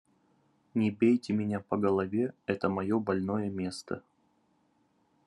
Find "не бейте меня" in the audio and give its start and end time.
0.73-1.59